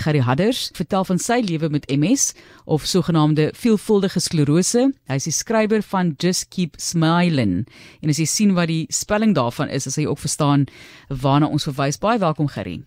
Gerry 0.00 0.20
Hadders, 0.24 0.70
vertel 0.76 1.04
van 1.04 1.18
sy 1.20 1.40
lewe 1.44 1.68
met 1.68 1.84
MS 1.92 2.30
of 2.64 2.86
sogenaamde 2.88 3.50
veelvuldige 3.56 4.20
sklerose. 4.20 4.86
Hy 5.10 5.18
is 5.20 5.26
die 5.28 5.34
skrywer 5.36 5.82
van 5.92 6.14
Just 6.16 6.48
Keep 6.54 6.78
Smiling. 6.80 7.66
En 8.00 8.12
as 8.12 8.20
jy 8.22 8.26
sien 8.30 8.54
wat 8.56 8.70
die 8.72 8.86
spelling 8.88 9.34
daarvan 9.36 9.68
is, 9.68 9.84
as 9.90 9.98
jy 10.00 10.06
ook 10.08 10.22
verstaan 10.22 10.64
waarna 11.08 11.50
ons 11.52 11.68
verwys. 11.68 12.00
Baie 12.00 12.18
welkom 12.22 12.48
Gerry. 12.48 12.78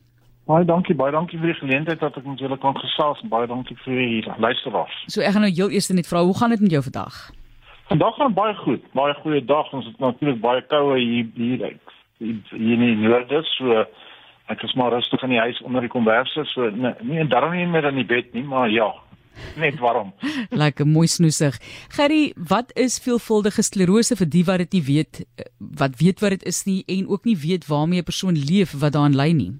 Baie 0.50 0.66
dankie, 0.66 0.96
baie 0.98 1.14
dankie 1.14 1.38
vir 1.40 1.54
die 1.54 1.60
geleentheid 1.62 2.02
dat 2.02 2.18
ek 2.20 2.26
met 2.28 2.42
julle 2.42 2.58
kan 2.60 2.76
gesels 2.82 3.22
baie 3.32 3.48
dankie 3.48 3.78
vir 3.86 4.02
die 4.02 4.40
luisteraars. 4.44 4.98
So 5.08 5.22
ek 5.22 5.38
gaan 5.38 5.46
nou 5.46 5.54
heel 5.54 5.72
eers 5.72 5.88
net 5.94 6.10
vra, 6.10 6.26
hoe 6.26 6.36
gaan 6.36 6.52
dit 6.58 6.66
met 6.66 6.74
jou 6.80 6.84
vandag? 6.90 7.20
Vandag 7.94 8.18
gaan 8.18 8.34
baie 8.34 8.56
goed. 8.66 8.84
Baie 8.98 9.14
goeie 9.22 9.46
dag. 9.46 9.70
Ons 9.78 9.86
het 9.92 10.02
natuurlik 10.02 10.42
baie 10.42 10.66
koue 10.68 10.98
hier 10.98 11.30
hier 11.38 11.78
hier 12.24 12.80
in 12.80 12.84
die 12.88 12.98
noorde 13.06 13.44
so 13.54 13.86
ek 14.54 14.64
is 14.68 14.76
maar 14.80 14.94
rustig 14.96 15.24
in 15.26 15.34
die 15.36 15.42
huis 15.42 15.62
onder 15.68 15.82
die 15.82 15.92
komberse 15.92 16.46
so 16.54 16.70
nee, 16.70 16.94
nie 17.02 17.28
darm 17.28 17.56
nie 17.58 17.68
meer 17.68 17.90
in 17.92 18.00
die 18.02 18.10
bed 18.16 18.34
nie 18.34 18.46
maar 18.48 18.70
ja 18.70 18.94
net 19.64 19.80
warm. 19.80 20.14
Lekker 20.64 20.88
mooi 20.88 21.08
snoesig. 21.08 21.58
Gerry 21.96 22.34
wat 22.50 22.74
is 22.78 23.00
veelvuldige 23.04 23.66
sklerose 23.66 24.18
vir 24.20 24.30
die 24.30 24.44
wat 24.50 24.64
dit 24.64 24.78
nie 24.78 24.84
weet 24.90 25.24
wat 25.82 25.98
weet 26.02 26.22
wat 26.24 26.38
dit 26.38 26.46
is 26.54 26.64
nie 26.70 26.84
en 26.98 27.10
ook 27.10 27.26
nie 27.30 27.38
weet 27.46 27.68
waarmee 27.68 28.02
'n 28.02 28.12
persoon 28.12 28.38
leef 28.50 28.78
wat 28.82 28.94
daaraan 28.94 29.18
ly 29.18 29.32
nie? 29.32 29.54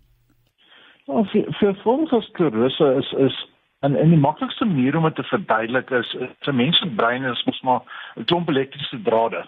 Ja, 1.06 1.24
veelvuldige 1.60 2.22
sklerose 2.30 2.94
is 3.02 3.10
is 3.28 3.36
en 3.82 3.96
en 3.96 4.10
die 4.10 4.20
maklikste 4.20 4.66
manier 4.66 4.96
om 4.98 5.04
dit 5.04 5.16
te 5.16 5.24
verduidelik 5.24 5.90
is 5.90 6.16
'n 6.48 6.56
mens 6.56 6.78
se 6.78 6.88
brein 6.88 7.24
is 7.24 7.44
mos 7.46 7.62
maar 7.62 7.82
'n 8.16 8.26
klomp 8.26 8.50
elektriese 8.50 9.02
drade 9.02 9.46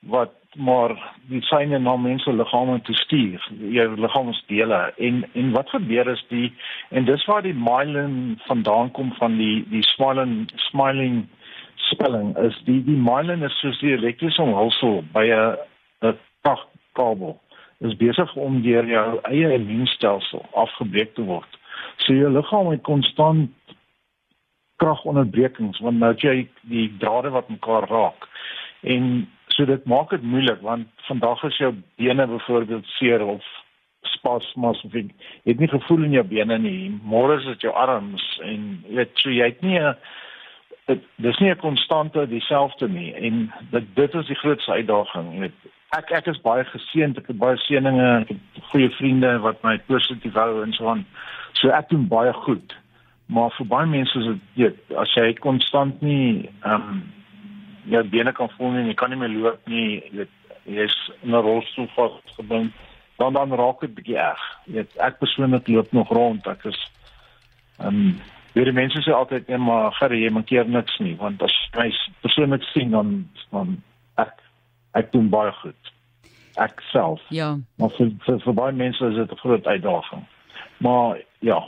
wat 0.00 0.32
maar 0.56 0.94
die 1.28 1.42
syne 1.42 1.78
na 1.78 1.96
mense 1.96 2.32
liggame 2.32 2.80
te 2.82 2.94
stuur, 2.94 3.42
jou 3.58 3.88
liggaamsdele. 4.00 4.92
En 4.96 5.24
en 5.32 5.50
wat 5.52 5.70
gebeur 5.70 6.08
is 6.08 6.24
die 6.28 6.52
en 6.88 7.04
dis 7.04 7.24
waar 7.24 7.42
die 7.42 7.54
myelin 7.54 8.38
vandaan 8.46 8.90
kom 8.90 9.12
van 9.18 9.36
die 9.36 9.64
die 9.68 9.82
smiling 9.82 10.46
smiling 10.70 11.26
spelling 11.76 12.36
is 12.38 12.56
die 12.64 12.80
die 12.84 12.96
myelin 12.96 13.44
is 13.46 13.58
soos 13.60 13.78
die 13.80 13.92
elektriese 13.94 14.42
omhulsel 14.42 15.02
by 15.12 15.26
'n 15.28 15.56
'n 16.02 16.18
kragkabel. 16.42 17.40
Is 17.80 17.96
besig 17.96 18.36
om 18.36 18.62
deur 18.62 18.86
jou 18.86 19.20
eie 19.22 19.52
immuunstelsel 19.54 20.46
afgebreek 20.52 21.14
te 21.14 21.22
word. 21.22 21.58
So 21.96 22.14
jou 22.14 22.30
liggaam 22.32 22.70
het 22.70 22.82
konstant 22.82 23.50
kragonderbrekings 24.76 25.78
want 25.78 25.98
nou 25.98 26.14
jy 26.14 26.48
die 26.60 26.88
drade 26.98 27.30
wat 27.30 27.48
mekaar 27.48 27.88
raak. 27.88 28.28
En 28.80 29.28
So 29.56 29.64
dit 29.64 29.84
maak 29.88 30.10
dit 30.12 30.22
moeilik 30.22 30.60
want 30.60 30.88
vandag 31.08 31.42
is 31.48 31.56
jou 31.56 31.72
bene 31.96 32.26
byvoorbeeld 32.28 32.86
seer 32.98 33.24
of 33.24 33.44
spasmas 34.02 34.82
of 34.84 34.92
jy 34.92 35.06
het 35.46 35.62
nie 35.62 35.70
gevoel 35.72 36.04
in 36.04 36.16
jou 36.18 36.24
bene 36.28 36.58
nie. 36.60 36.90
Môre 37.08 37.38
is 37.40 37.48
dit 37.54 37.64
jou 37.64 37.72
arms 37.72 38.26
en 38.44 38.66
weet 38.88 39.16
so 39.22 39.32
jy 39.32 39.48
het 39.48 39.62
nie 39.64 39.80
'n 39.80 39.96
dis 41.16 41.38
nie 41.40 41.50
'n 41.50 41.62
konstante 41.64 42.26
dieselfde 42.28 42.88
nie 42.88 43.14
en 43.14 43.52
dit 43.70 43.94
dit 43.94 44.14
is 44.14 44.26
die 44.26 44.40
grootste 44.42 44.72
uitdaging. 44.72 45.40
Weet 45.40 45.56
ek 45.96 46.10
ek 46.10 46.26
is 46.26 46.40
baie 46.40 46.64
geseënd, 46.64 47.18
ek 47.18 47.26
het 47.26 47.38
baie 47.38 47.56
seëninge, 47.56 48.20
ek 48.20 48.28
het 48.28 48.64
goeie 48.70 48.90
vriende 48.90 49.38
wat 49.38 49.62
my 49.62 49.78
positief 49.78 50.34
hou 50.34 50.62
en 50.62 50.72
so 50.72 50.88
aan. 50.88 51.06
So 51.52 51.68
ek 51.68 51.88
doen 51.88 52.08
baie 52.08 52.32
goed. 52.32 52.76
Maar 53.26 53.50
vir 53.50 53.66
baie 53.66 53.86
mense 53.86 54.18
is 54.18 54.24
dit 54.24 54.40
weet 54.54 54.96
as 54.96 55.14
jy 55.14 55.32
konstant 55.34 56.02
nie 56.02 56.50
ehm 56.62 56.74
um, 56.74 57.12
jou 57.86 58.02
bene 58.10 58.32
kan 58.32 58.50
voel 58.56 58.70
nie, 58.74 58.86
jy 58.90 58.94
kan 58.94 59.10
nie 59.10 59.18
meer 59.20 59.34
loop 59.34 59.70
nie, 59.70 59.86
jy 60.10 60.12
weet 60.20 60.34
jy's 60.66 60.96
in 61.22 61.34
'n 61.34 61.42
rolstoel 61.42 61.88
vasgebind, 61.94 62.72
dan 63.18 63.32
dan 63.32 63.52
raak 63.52 63.80
dit 63.80 63.94
bietjie 63.94 64.18
erg. 64.18 64.42
Jy 64.66 64.72
weet 64.72 64.96
ek 64.98 65.18
persoonlik 65.18 65.68
loop 65.68 65.92
nog 65.92 66.08
rond, 66.08 66.46
ek 66.46 66.64
is 66.64 66.80
ehm 67.78 67.88
um, 67.88 68.20
baie 68.56 68.72
mense 68.72 69.02
sê 69.04 69.12
altyd 69.12 69.48
net 69.48 69.60
maar 69.60 69.92
gerry 69.92 70.22
jy 70.22 70.30
maak 70.32 70.46
keer 70.46 70.68
niks 70.68 70.98
nie, 70.98 71.16
want 71.16 71.42
as 71.42 71.52
jy 71.76 71.90
persoonlik 72.22 72.62
sien 72.72 72.90
dan 72.90 73.28
dan 73.52 73.82
ek 74.16 74.32
ek 74.94 75.12
doen 75.12 75.28
baie 75.28 75.52
goed. 75.52 75.92
Ek 76.56 76.80
self. 76.90 77.20
Ja. 77.28 77.58
Maar 77.76 77.90
vir 77.98 78.12
vir, 78.24 78.38
vir 78.40 78.54
baie 78.54 78.72
mense 78.72 79.04
is 79.04 79.14
dit 79.14 79.32
'n 79.32 79.42
groot 79.44 79.66
uitdaging. 79.66 80.24
Maar 80.78 81.20
ja, 81.40 81.60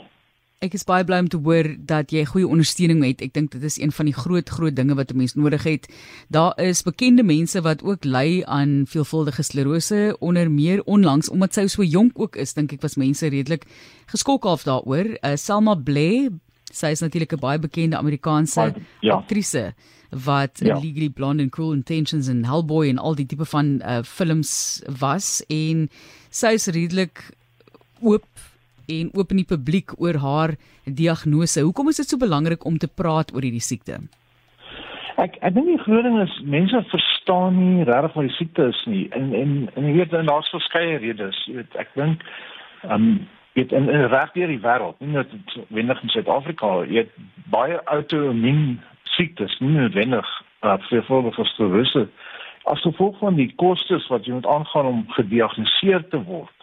Ek 0.59 0.73
is 0.75 0.83
baie 0.83 1.05
bly 1.07 1.21
om 1.23 1.27
te 1.31 1.37
hoor 1.39 1.69
dat 1.87 2.09
jy 2.11 2.25
goeie 2.27 2.47
ondersteuning 2.47 2.99
het. 3.05 3.21
Ek 3.23 3.31
dink 3.31 3.53
dit 3.53 3.63
is 3.63 3.77
een 3.79 3.93
van 3.95 4.09
die 4.09 4.15
groot 4.15 4.49
groot 4.51 4.75
dinge 4.75 4.97
wat 4.99 5.13
'n 5.13 5.17
mens 5.17 5.33
nodig 5.39 5.63
het. 5.63 5.87
Daar 6.27 6.51
is 6.59 6.83
bekende 6.83 7.23
mense 7.23 7.61
wat 7.63 7.83
ook 7.83 8.03
ly 8.03 8.43
aan 8.43 8.83
veelvuldige 8.83 9.43
sklerose 9.43 10.17
onder 10.19 10.51
meer 10.51 10.83
onlangs 10.83 11.29
omdat 11.29 11.53
sy 11.53 11.67
so 11.67 11.83
jonk 11.83 12.19
ook 12.19 12.35
is, 12.35 12.53
dink 12.53 12.73
ek 12.73 12.81
was 12.81 12.95
mense 12.95 13.27
redelik 13.27 13.63
geskok 14.11 14.45
af 14.45 14.63
daaroor. 14.63 15.17
Uh, 15.23 15.35
Selma 15.35 15.75
Blair, 15.75 16.31
sy 16.71 16.91
is 16.91 16.99
natuurlik 16.99 17.33
'n 17.33 17.39
baie 17.39 17.59
bekende 17.59 17.97
Amerikaanse 17.97 18.75
ja. 18.99 19.15
aktrise 19.15 19.73
wat 20.09 20.59
ja. 20.59 20.75
Legally 20.75 21.09
Blonde 21.09 21.43
and 21.43 21.51
Cruel 21.51 21.73
Intentions 21.73 22.27
en 22.27 22.43
Hellboy 22.43 22.89
en 22.89 22.97
al 22.97 23.15
die 23.15 23.25
tipe 23.25 23.45
van 23.45 23.81
uh, 23.81 24.03
films 24.03 24.81
was 24.99 25.41
en 25.47 25.89
sy 26.29 26.47
is 26.47 26.67
redelik 26.67 27.31
oop 28.01 28.25
en 28.89 29.11
oop 29.17 29.33
in 29.33 29.41
die 29.43 29.49
publiek 29.49 29.93
oor 30.01 30.19
haar 30.23 30.55
diagnose. 30.85 31.63
Hoekom 31.65 31.91
is 31.91 32.01
dit 32.01 32.09
so 32.09 32.21
belangrik 32.21 32.65
om 32.65 32.77
te 32.77 32.89
praat 32.89 33.33
oor 33.35 33.45
hierdie 33.45 33.63
siekte? 33.63 34.01
Ek 35.19 35.35
ek 35.43 35.55
dink 35.55 35.67
die 35.67 35.81
groot 35.83 36.05
ding 36.07 36.19
is 36.23 36.35
mense 36.47 36.79
verstaan 36.91 37.57
nie 37.59 37.87
regtig 37.87 38.15
wat 38.15 38.29
die 38.29 38.37
siekte 38.37 38.69
is 38.73 38.79
nie. 38.87 39.07
En 39.17 39.33
en 39.35 39.51
en 39.75 39.89
jy 39.89 39.97
weet 39.99 40.15
daar's 40.15 40.53
verskeie 40.53 41.01
redes. 41.03 41.41
Jy 41.47 41.59
weet 41.59 41.83
ek 41.83 41.91
dink 41.99 42.23
ehm 42.87 42.95
um, 42.95 43.11
dit 43.57 43.71
in, 43.75 43.89
in 43.89 44.05
reg 44.07 44.31
deur 44.35 44.47
die 44.47 44.61
wêreld, 44.63 44.99
nie 45.03 45.17
net 45.17 45.31
wendig 45.75 46.03
in 46.05 46.11
Suid-Afrika, 46.13 46.69
jy 46.87 47.01
het 47.01 47.15
baie 47.51 47.79
outoimmuun 47.91 48.77
siektes, 49.17 49.57
nie 49.59 49.73
noodwendig 49.73 50.29
uh, 50.63 50.77
voorbeeld 51.07 51.35
vir 51.35 51.73
russe. 51.73 52.05
As 52.71 52.85
gevolg 52.85 53.17
van 53.19 53.35
die 53.35 53.49
kostes 53.59 54.05
wat 54.13 54.29
jy 54.29 54.37
moet 54.37 54.47
aangaan 54.47 54.85
om 54.93 55.01
gediagnoseer 55.17 56.05
te 56.13 56.21
word 56.29 56.58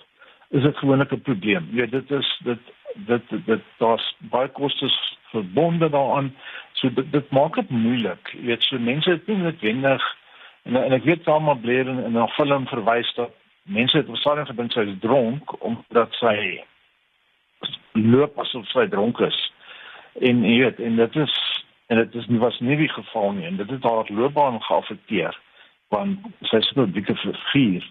is 0.48 0.62
dit 0.62 0.76
gewoonlik 0.76 1.12
'n 1.12 1.20
probleem. 1.20 1.68
Ja, 1.72 1.86
dit 1.86 2.10
is 2.10 2.40
dit 2.44 2.58
dit 2.94 3.22
dit 3.46 3.62
daar's 3.78 4.16
baie 4.18 4.48
kostes 4.48 5.18
verbonde 5.30 5.90
daaraan. 5.90 6.34
So 6.72 6.92
dit 6.92 7.12
dit 7.12 7.30
maak 7.30 7.54
dit 7.54 7.70
moeilik. 7.70 8.30
Jy 8.32 8.46
weet, 8.46 8.62
so 8.62 8.78
mense 8.78 9.10
het 9.10 9.26
nie 9.26 9.36
noodwendig 9.36 10.16
en 10.62 10.76
en 10.76 10.92
ek 10.92 11.04
weet 11.04 11.22
Salma 11.22 11.54
Blair 11.54 11.88
in 11.88 12.18
'n 12.18 12.28
film 12.28 12.66
verwys 12.66 13.14
dat 13.14 13.30
mense 13.62 13.96
het 13.96 14.06
waarskynlik 14.06 14.46
gedink 14.46 14.72
sy 14.72 14.80
is 14.80 14.98
dronk 15.00 15.62
omdat 15.62 16.12
sy 16.12 16.64
loop 17.92 18.38
asof 18.38 18.66
sy 18.66 18.86
dronk 18.88 19.18
is. 19.20 19.52
En 20.20 20.44
jy 20.44 20.58
weet, 20.62 20.80
en 20.80 20.96
dit 20.96 21.16
is 21.16 21.64
en 21.86 21.96
dit 21.96 22.14
is 22.14 22.26
nie 22.26 22.38
was 22.38 22.60
nie 22.60 22.76
die 22.76 22.88
geval 22.88 23.32
nie 23.32 23.46
en 23.46 23.56
dit 23.56 23.70
het 23.70 23.82
haar 23.82 24.08
loopbaan 24.08 24.62
geaffekteer 24.62 25.38
want 25.94 26.18
sy 26.50 26.56
is 26.56 26.72
'n 26.74 26.92
dikke 26.92 27.14
figuur 27.16 27.84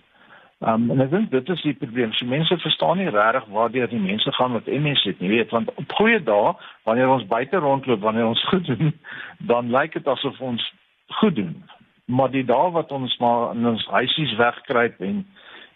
Um, 0.66 0.88
en 0.90 1.04
ek 1.04 1.12
dink 1.12 1.30
dit 1.30 1.50
is 1.54 1.62
die 1.62 1.76
probleem. 1.78 2.14
So 2.18 2.26
mense 2.26 2.58
verstaan 2.58 2.98
nie 2.98 3.12
regtig 3.14 3.46
waartoe 3.54 3.88
die 3.92 4.02
mense 4.02 4.32
gaan 4.34 4.56
met 4.56 4.66
MS 4.66 5.04
het 5.06 5.20
nie. 5.22 5.30
Weet, 5.30 5.54
want 5.54 5.70
op 5.78 5.98
goeie 6.00 6.18
dae, 6.24 6.56
wanneer 6.90 7.14
ons 7.14 7.28
buite 7.30 7.62
rondloop, 7.62 8.02
wanneer 8.02 8.32
ons 8.32 8.44
goed 8.50 8.66
doen, 8.66 8.94
dan 9.46 9.70
lyk 9.74 9.94
dit 9.94 10.08
asof 10.08 10.40
ons 10.42 10.66
goed 11.22 11.36
doen. 11.38 11.54
Maar 12.06 12.34
die 12.34 12.46
dae 12.46 12.72
wat 12.74 12.92
ons 12.92 13.14
maar 13.22 13.54
in 13.54 13.68
ons 13.76 13.86
huisies 13.94 14.34
wegkruip 14.42 15.02
en 15.06 15.26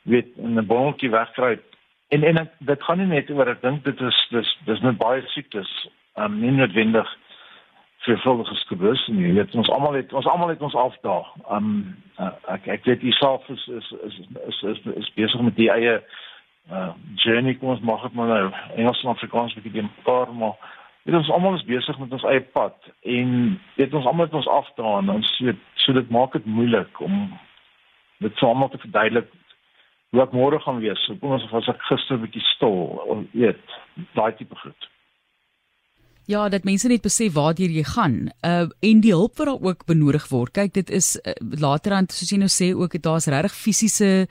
weet 0.10 0.34
in 0.38 0.58
'n 0.58 0.66
bonnetjie 0.66 1.14
wegkruip 1.14 1.64
en 2.10 2.24
en 2.24 2.50
dit 2.60 2.84
gaan 2.84 2.98
nie 2.98 3.08
net 3.08 3.30
oor 3.30 3.50
ek 3.50 3.62
dink 3.62 3.84
dit 3.86 4.02
is 4.02 4.20
dis 4.34 4.52
dis 4.66 4.82
net 4.82 4.98
baie 4.98 5.22
siektes, 5.34 5.70
um, 6.18 6.40
nie 6.42 6.52
noodwendig 6.52 7.10
veelvuldige 8.10 8.56
skubus 8.64 9.02
en 9.12 9.20
jy 9.22 9.34
weet 9.38 9.56
ons 9.56 9.70
almal 9.76 9.98
het 10.00 10.14
ons 10.14 10.28
almal 10.30 10.52
het 10.54 10.62
ons 10.66 10.76
afdaag. 10.76 11.30
Um 11.56 11.70
ek 12.56 12.68
ek 12.76 12.88
weet 12.90 13.06
jy 13.06 13.14
self 13.18 13.48
is 13.54 13.68
is 13.80 13.92
is 14.08 14.20
is 14.48 14.64
is, 14.74 14.82
is 15.04 15.14
besig 15.16 15.46
met 15.46 15.56
die 15.60 15.70
eie 15.74 16.00
uh 16.72 16.92
journey 17.24 17.56
kom 17.58 17.76
ons 17.76 17.86
mag 17.86 18.04
dit 18.08 18.18
maar 18.18 18.34
nou 18.34 18.52
Engels 18.76 19.04
en 19.04 19.14
Afrikaans 19.14 19.56
bietjie 19.58 19.78
die 19.78 19.88
mekaar 19.88 20.34
maar 20.42 20.58
weet 21.04 21.18
ons 21.22 21.32
almal 21.34 21.58
is 21.58 21.68
besig 21.70 22.00
met 22.02 22.14
ons 22.18 22.28
eie 22.32 22.44
pad 22.58 22.92
en 23.18 23.36
weet 23.78 23.94
ons 23.94 24.10
almal 24.12 24.28
het 24.28 24.40
ons 24.42 24.54
afdaag 24.60 25.04
en 25.04 25.16
ons 25.18 25.36
weet 25.48 25.64
so 25.86 25.94
dit 25.98 26.10
maak 26.14 26.38
dit 26.38 26.46
moeilik 26.60 27.02
om 27.06 27.22
dit 28.20 28.42
sommer 28.44 28.70
te 28.70 28.82
verduidelik 28.84 29.30
wat 30.10 30.34
môre 30.34 30.60
gaan 30.60 30.80
wees. 30.82 31.02
Kom 31.22 31.36
ons 31.36 31.46
as 31.54 31.70
ek 31.70 31.82
gister 31.90 32.18
'n 32.18 32.24
bietjie 32.26 32.46
stil, 32.56 33.28
weet, 33.34 33.66
daai 34.18 34.34
tipe 34.38 34.56
goed. 34.56 34.90
Ja, 36.30 36.44
dat 36.50 36.64
mense 36.68 36.88
net 36.88 37.02
besef 37.02 37.34
waartoe 37.34 37.72
jy 37.74 37.84
gaan. 37.90 38.30
Uh 38.46 38.68
en 38.86 39.02
die 39.02 39.14
hulp 39.16 39.40
wat 39.40 39.48
daar 39.50 39.64
ook 39.66 39.86
benodig 39.90 40.28
word. 40.30 40.54
Kyk, 40.54 40.74
dit 40.74 40.90
is 40.94 41.16
uh, 41.18 41.34
laterand 41.58 42.14
soos 42.14 42.30
jy 42.30 42.38
nou 42.38 42.50
sê 42.54 42.70
ook 42.78 43.00
daar's 43.02 43.26
regtig 43.34 43.56
fisiese 43.58 44.28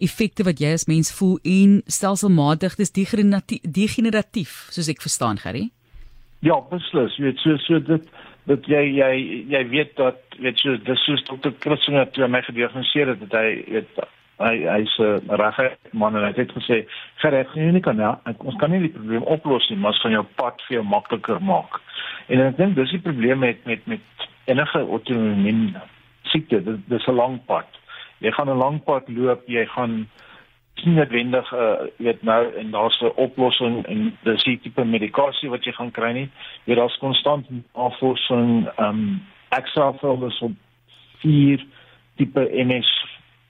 effekte 0.00 0.46
wat 0.48 0.60
jy 0.60 0.72
as 0.72 0.86
mens 0.88 1.12
voel 1.12 1.36
en 1.44 1.82
stelselmatig 1.86 2.78
dis 2.80 2.92
degeneratief, 2.96 4.54
soos 4.72 4.88
ek 4.88 5.04
verstaan, 5.04 5.38
Gary. 5.38 5.68
Ja, 6.44 6.56
beslis. 6.70 7.14
Jy 7.18 7.28
weet 7.28 7.44
so 7.44 7.60
so 7.66 7.80
dit 7.92 8.08
dat 8.48 8.66
jy 8.68 8.82
jy 8.96 9.12
jy 9.52 9.62
weet 9.68 9.94
dat 10.00 10.20
weet 10.40 10.64
jy 10.64 10.78
dis 10.88 11.04
soos 11.04 11.28
dokter 11.28 11.52
Christian 11.60 12.00
het 12.00 12.16
my 12.28 12.40
gediagnoseer 12.48 13.12
het 13.12 13.20
dat 13.28 13.36
hy 13.40 13.48
weet 13.68 14.04
hy 14.38 14.54
hy's 14.66 14.94
'n 14.98 15.30
uh, 15.30 15.36
regte 15.38 15.78
man 15.92 16.16
en 16.16 16.24
hy 16.24 16.32
het 16.34 16.52
gesê 16.52 16.86
gereg 17.22 17.54
nie 17.54 17.72
nie 17.72 17.80
kan 17.80 17.96
ja 17.96 18.18
ons 18.38 18.56
kan 18.56 18.70
nie 18.70 18.80
die 18.80 18.94
probleem 18.96 19.22
oplos 19.22 19.68
nie 19.70 19.78
maar 19.78 19.92
ons 19.92 20.00
gaan 20.02 20.16
jou 20.16 20.26
pad 20.36 20.62
vir 20.66 20.74
jou 20.78 20.84
makliker 20.84 21.40
maak. 21.42 21.80
En 22.28 22.40
ek 22.40 22.56
dink 22.56 22.74
dis 22.74 22.90
die 22.90 23.04
probleem 23.06 23.38
met 23.38 23.64
met 23.66 23.86
met 23.86 24.00
enige 24.44 24.78
autoimmuun 24.78 25.76
siekte. 26.22 26.62
Dis 26.64 26.78
dis 26.88 27.06
'n 27.06 27.14
lang 27.14 27.40
pad. 27.46 27.66
Jy 28.18 28.30
gaan 28.30 28.50
'n 28.50 28.58
lang 28.58 28.84
pad 28.84 29.08
loop 29.08 29.42
jy 29.46 29.66
gaan 29.66 30.08
nie 30.84 30.94
noodwendig 30.94 31.52
uh 31.52 31.86
weet 31.96 32.22
nou 32.22 32.54
en 32.54 32.70
daar's 32.70 33.00
'n 33.00 33.12
oplossing 33.16 33.86
en 33.86 34.18
dis 34.22 34.42
die 34.44 34.58
tipe 34.58 34.84
medikasie 34.84 35.50
wat 35.50 35.64
jy 35.64 35.72
gaan 35.72 35.90
kry 35.90 36.12
nie. 36.12 36.28
Jy 36.64 36.74
daar's 36.74 36.98
konstant 36.98 37.46
navorsing 37.74 38.68
um 38.78 39.22
ek 39.48 39.66
self 39.66 40.00
wil 40.00 40.18
dus 40.18 40.40
op 40.40 40.52
vier 41.22 41.64
tipe 42.16 42.48
MS 42.52 42.90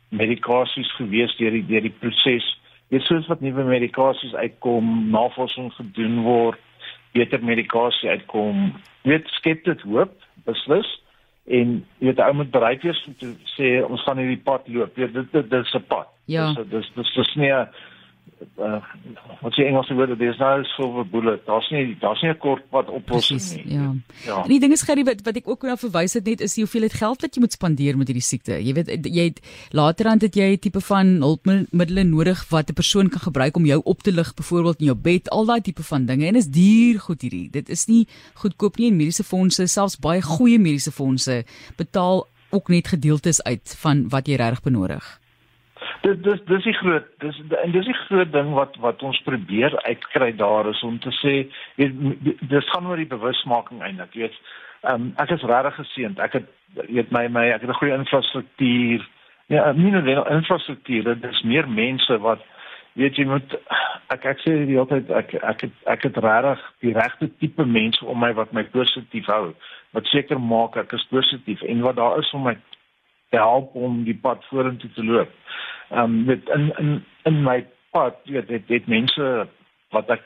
medikasies 0.09 0.91
gewees 0.99 1.37
deur 1.37 1.51
die 1.51 1.67
deur 1.67 1.87
die 1.87 1.95
proses. 2.01 2.47
Jy 2.93 3.01
soos 3.07 3.29
wat 3.31 3.41
nuwe 3.41 3.65
medikasies 3.65 4.35
uitkom, 4.35 5.11
navorsing 5.11 5.73
gedoen 5.79 6.21
word, 6.27 6.61
beter 7.15 7.43
medikasie 7.43 8.11
uitkom. 8.11 8.73
Weet 9.09 9.29
skep 9.39 9.65
dit 9.65 9.81
hoop 9.89 10.15
beslis 10.45 10.89
en 11.45 11.81
jy 12.01 12.09
weet 12.09 12.21
ou 12.25 12.35
moet 12.41 12.53
bereid 12.53 12.85
wees 12.87 13.01
om 13.09 13.17
te 13.21 13.33
sê 13.55 13.77
ons 13.85 14.03
gaan 14.07 14.21
hierdie 14.21 14.43
pad 14.45 14.69
loop. 14.69 14.97
Weet 14.97 15.15
dit 15.15 15.33
dit 15.33 15.53
is 15.61 15.75
'n 15.75 15.87
pad. 15.89 16.09
Ja. 16.27 16.53
Dis 16.53 16.69
dis 16.71 16.91
dis 16.95 17.15
dis 17.15 17.35
nie 17.37 17.53
uh, 18.59 18.81
wat 19.43 19.57
jy 19.59 19.67
Engels 19.69 19.91
woord 19.95 20.15
dis 20.19 20.39
nou 20.41 20.53
silver 20.75 21.07
bullet. 21.11 21.43
Daar's 21.49 21.69
nie 21.73 21.97
daar's 22.01 22.23
nie 22.23 22.31
'n 22.31 22.39
kort 22.39 22.63
pad 22.71 22.89
oplossing 22.89 23.41
nie. 23.41 23.75
Ja. 23.75 23.95
ja. 24.27 24.43
En 24.43 24.49
die 24.49 24.61
ding 24.61 24.73
is 24.73 24.83
gerry 24.83 25.05
wat 25.05 25.23
wat 25.25 25.37
ek 25.37 25.49
ook 25.49 25.63
na 25.63 25.77
verwys 25.77 26.15
het 26.15 26.25
net 26.25 26.41
is 26.41 26.55
die 26.55 26.65
hoeveelheid 26.65 26.95
geld 26.95 27.21
wat 27.23 27.35
jy 27.35 27.41
moet 27.41 27.53
spandeer 27.53 27.97
met 27.97 28.09
hierdie 28.09 28.29
siekte. 28.29 28.59
Jy 28.59 28.73
weet 28.75 28.89
jy 29.07 29.25
het 29.25 29.41
laterand 29.71 30.23
het 30.23 30.35
jy 30.35 30.55
'n 30.55 30.59
tipe 30.59 30.81
van 30.81 31.07
hulpmiddels 31.23 32.05
nodig 32.05 32.49
wat 32.51 32.71
'n 32.71 32.75
persoon 32.75 33.09
kan 33.09 33.21
gebruik 33.21 33.57
om 33.57 33.67
jou 33.67 33.81
op 33.85 34.03
te 34.03 34.13
lig, 34.13 34.35
byvoorbeeld 34.35 34.81
in 34.81 34.87
jou 34.87 34.97
bed, 34.97 35.31
al 35.31 35.45
daai 35.45 35.61
tipe 35.61 35.83
van 35.83 36.07
dinge 36.07 36.27
en 36.27 36.37
is 36.37 36.49
duur 36.49 37.01
goed 37.01 37.23
hierdie. 37.23 37.51
Dit 37.51 37.69
is 37.69 37.87
nie 37.87 38.07
goedkoop 38.35 38.77
nie 38.77 38.91
en 38.91 38.97
mediese 38.97 39.25
fondse, 39.25 39.67
selfs 39.67 39.99
baie 39.99 40.23
goeie 40.23 40.59
mediese 40.59 40.93
fondse 40.93 41.45
betaal 41.77 42.27
ook 42.51 42.69
net 42.69 42.89
gedeeltes 42.89 43.43
uit 43.43 43.77
van 43.79 44.09
wat 44.09 44.27
jy 44.27 44.37
regtig 44.37 44.63
benodig 44.63 45.24
dit 46.05 46.23
dis 46.25 46.41
dis 46.49 46.67
die 46.69 46.77
groot 46.77 47.07
dis 47.25 47.39
en 47.63 47.73
dis 47.73 47.89
die 47.89 47.97
groot 48.05 48.33
ding 48.33 48.53
wat 48.57 48.77
wat 48.85 49.03
ons 49.03 49.21
probeer 49.27 49.77
uitkry 49.89 50.31
daar 50.37 50.69
is 50.71 50.83
om 50.87 50.99
te 51.01 51.13
sê 51.21 51.35
weet 51.81 51.95
dis 52.53 52.71
gaan 52.73 52.89
oor 52.91 53.01
die 53.01 53.11
bewusmaking 53.11 53.83
eintlik 53.83 54.17
weet. 54.21 54.37
Um, 54.85 55.13
ek 55.23 55.33
is 55.37 55.47
regtig 55.49 55.79
geseënd. 55.81 56.21
Ek 56.21 56.37
het 56.41 56.51
weet 56.91 57.13
my 57.17 57.27
my 57.33 57.47
ek 57.55 57.65
het 57.65 57.71
'n 57.71 57.81
goeie 57.81 57.99
infrastruktuur. 57.99 59.07
Ja 59.49 59.73
nie 59.73 59.91
net 59.91 60.29
infrastruktuur 60.39 61.05
dit 61.05 61.31
is 61.31 61.43
meer 61.43 61.69
mense 61.69 62.19
wat 62.19 62.45
weet 62.95 63.17
jy 63.19 63.25
moet 63.25 63.57
ek 64.13 64.27
ek 64.35 64.43
sê 64.45 64.53
die 64.69 64.79
altyd 64.79 65.11
ek 65.11 65.35
ek 65.35 65.67
het 65.67 65.75
ek 65.95 66.03
het 66.09 66.21
regtig 66.27 66.61
die 66.85 66.95
regte 66.95 67.31
tipe 67.41 67.65
mense 67.65 68.05
om 68.05 68.21
my 68.21 68.33
wat 68.33 68.53
my 68.53 68.65
positief 68.77 69.27
hou 69.27 69.55
wat 69.97 70.07
seker 70.13 70.41
maak 70.41 70.77
ek 70.77 70.93
is 70.93 71.07
positief 71.11 71.63
en 71.63 71.83
wat 71.87 71.97
daar 71.97 72.19
is 72.19 72.33
om 72.33 72.47
my 72.49 72.57
te 73.31 73.41
help 73.41 73.75
om 73.75 74.05
die 74.05 74.19
pad 74.27 74.45
vorentoe 74.51 74.91
te 74.95 75.05
loop 75.05 75.31
ehm 75.95 76.03
um, 76.03 76.25
met 76.25 76.49
in 76.49 76.73
in 76.79 77.05
in 77.23 77.43
my 77.43 77.67
pad 77.91 78.17
weet 78.25 78.49
dit 78.49 78.69
dit 78.69 78.87
mense 78.87 79.49
wat 79.91 80.11
ek 80.11 80.23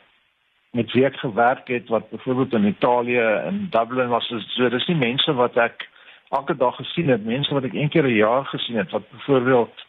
met 0.70 0.92
wie 0.92 1.04
ek 1.04 1.16
gewerk 1.16 1.68
het 1.68 1.88
wat 1.88 2.10
byvoorbeeld 2.10 2.52
in 2.52 2.64
Italië 2.64 3.20
en 3.20 3.66
Dublin 3.70 4.08
was 4.08 4.28
so 4.28 4.68
dis 4.68 4.86
nie 4.86 4.96
mense 4.96 5.34
wat 5.34 5.56
ek 5.56 5.88
elke 6.28 6.56
dag 6.56 6.76
gesien 6.76 7.08
het 7.08 7.24
mense 7.24 7.54
wat 7.54 7.64
ek 7.64 7.76
een 7.76 7.88
keer 7.88 8.06
'n 8.08 8.20
jaar 8.20 8.44
gesien 8.44 8.76
het 8.76 8.90
wat 8.90 9.10
byvoorbeeld 9.10 9.84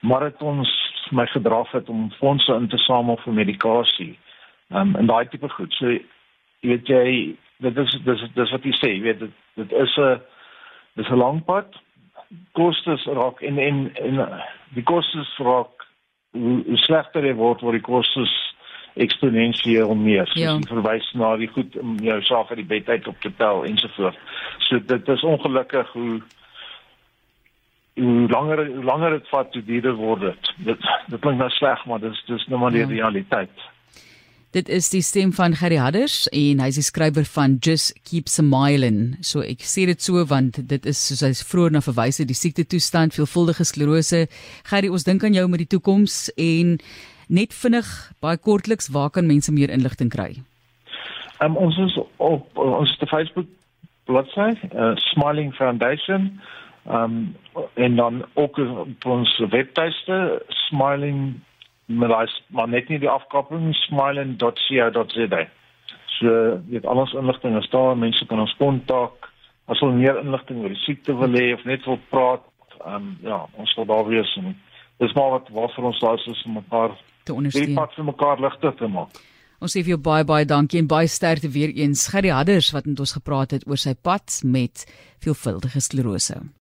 marathons 0.00 0.72
my 1.10 1.26
gedraf 1.26 1.70
het 1.70 1.88
om 1.88 2.10
fondse 2.10 2.54
in 2.54 2.68
te 2.68 2.76
samel 2.76 3.16
vir 3.16 3.32
medikasie. 3.32 4.18
Ehm 4.68 4.80
um, 4.80 4.96
en 4.96 5.06
daai 5.06 5.28
tipe 5.28 5.48
goed. 5.48 5.72
So 5.72 5.98
weet 6.60 6.86
jy 6.88 7.36
dit 7.56 7.76
is 7.76 7.98
dis 8.04 8.24
dis 8.34 8.50
wat 8.50 8.64
jy 8.64 8.72
sê 8.72 8.92
jy 8.94 9.00
weet 9.00 9.18
dit 9.18 9.34
dit 9.54 9.72
is 9.72 9.96
'n 9.96 10.20
dis 10.94 11.08
'n 11.08 11.20
lang 11.24 11.44
pad 11.44 11.83
kostes 12.52 13.04
raak 13.06 13.40
en 13.42 13.58
en 13.58 13.90
en 13.94 14.20
die 14.74 14.82
kostes 14.82 15.30
raak 15.38 15.86
hoe 16.34 16.76
slegter 16.86 17.22
dit 17.22 17.36
word 17.36 17.62
word 17.62 17.78
die 17.78 17.86
kostes 17.86 18.32
eksponensieel 18.94 19.94
meer. 19.94 20.30
Ja. 20.38 20.54
jy 20.54 20.68
verwys 20.70 21.06
na 21.18 21.34
die 21.36 21.50
goed 21.50 21.74
om 21.80 21.96
jou 22.02 22.20
saak 22.28 22.52
uit 22.52 22.60
die 22.62 22.70
bed 22.76 22.88
uit 22.88 23.08
op 23.10 23.20
te 23.20 23.32
tel 23.38 23.64
ensovoorts. 23.66 24.40
So 24.68 24.78
dit 24.78 25.08
is 25.08 25.26
ongelukkig 25.26 25.92
hoe 25.92 26.22
hoe 27.94 28.26
langer 28.30 28.66
hoe 28.66 28.84
langer 28.84 29.18
dit 29.18 29.28
vat 29.30 29.50
toe 29.52 29.62
duurder 29.66 29.94
word 29.98 30.20
dit. 30.28 30.52
Dit 30.70 30.90
dit 31.10 31.20
klink 31.20 31.38
nou 31.38 31.50
sleg, 31.58 31.86
maar 31.86 32.02
dis 32.02 32.22
dis 32.26 32.46
nou 32.50 32.60
maar 32.60 32.74
die 32.74 32.86
ja. 32.86 32.90
realiteit. 32.90 33.66
Dit 34.54 34.68
is 34.68 34.86
die 34.90 35.02
stem 35.02 35.32
van 35.34 35.56
Gerry 35.58 35.80
Hadders 35.82 36.28
en 36.30 36.60
hy 36.62 36.68
is 36.70 36.76
die 36.78 36.84
skrywer 36.86 37.24
van 37.26 37.56
Just 37.58 37.96
Keep 38.06 38.28
Smiling. 38.30 39.16
So 39.26 39.42
ek 39.42 39.64
sê 39.66 39.82
dit 39.90 39.98
so 39.98 40.22
want 40.30 40.60
dit 40.70 40.84
is 40.86 41.00
soos 41.08 41.24
hy 41.26 41.32
vroeër 41.34 41.72
na 41.74 41.80
verwys 41.82 42.20
het 42.22 42.28
die 42.30 42.36
siekte 42.38 42.62
toestand 42.62 43.16
veelvuldige 43.16 43.66
sklerose. 43.66 44.20
Gerry, 44.70 44.92
ons 44.94 45.08
dink 45.08 45.26
aan 45.26 45.34
jou 45.34 45.48
met 45.50 45.64
die 45.64 45.72
toekoms 45.74 46.28
en 46.38 46.76
net 47.26 47.56
vinnig 47.64 47.90
baie 48.22 48.38
kortliks 48.38 48.92
waar 48.94 49.10
kan 49.10 49.26
mense 49.26 49.50
meer 49.50 49.74
inligting 49.74 50.12
kry? 50.14 50.36
Um, 51.42 51.58
ons 51.58 51.74
is 51.88 51.96
op 52.22 52.46
ons 52.54 52.92
te 53.00 53.08
Facebook 53.10 53.50
bladsy 54.06 54.52
uh, 54.70 54.92
Smiling 55.10 55.50
Foundation. 55.58 56.30
Um 56.86 57.34
en 57.74 57.98
dan 57.98 58.22
ook 58.38 58.62
op 58.62 59.10
ons 59.16 59.34
webtuiste 59.50 60.44
smiling 60.68 61.40
maar 61.86 62.08
daai 62.08 62.28
maar 62.48 62.68
net 62.68 62.88
nie 62.88 62.98
die 63.02 63.10
afkoppeling 63.10 63.74
smiling.co.za. 63.84 65.44
So 66.18 66.32
weet 66.70 66.86
alles 66.86 67.12
inligting 67.12 67.56
is 67.58 67.70
daar, 67.70 67.96
mense 67.96 68.26
kan 68.26 68.40
ons 68.40 68.56
kontak 68.58 69.30
as 69.66 69.80
hulle 69.80 69.96
meer 69.96 70.20
inligting 70.20 70.60
oor 70.62 70.72
die 70.72 70.82
siekte 70.84 71.16
wil 71.16 71.36
hê 71.36 71.52
of 71.54 71.64
net 71.68 71.84
wil 71.88 72.00
praat. 72.12 72.44
Ehm 72.84 72.94
um, 72.96 73.12
ja, 73.24 73.44
ons 73.56 73.72
sal 73.74 73.88
daar 73.88 74.06
wees 74.08 74.32
en 74.40 74.52
dis 75.02 75.14
maar 75.16 75.38
wat 75.38 75.48
vir 75.50 75.90
ons 75.90 76.00
daar 76.00 76.20
is 76.20 76.42
om 76.44 76.58
mekaar 76.60 76.98
te 77.24 77.34
ondersteun. 77.34 77.72
Die 77.72 77.78
pad 77.78 77.94
vir 77.96 78.10
mekaar 78.10 78.40
ligter 78.40 78.74
te 78.76 78.88
maak. 78.88 79.22
Ons 79.64 79.72
sê 79.72 79.80
vir 79.80 79.94
jou 79.94 80.02
baie 80.02 80.26
baie 80.28 80.44
dankie 80.44 80.82
en 80.82 80.90
baie 80.90 81.08
sterkte 81.08 81.48
weer 81.54 81.72
eens. 81.72 82.08
Gerry 82.12 82.32
Hadders 82.34 82.72
wat 82.76 82.86
met 82.90 83.00
ons 83.00 83.16
gepraat 83.16 83.56
het 83.56 83.64
oor 83.70 83.80
sy 83.80 83.94
pad 83.96 84.42
met 84.44 84.84
veelvuldige 85.24 85.80
sklerose. 85.80 86.44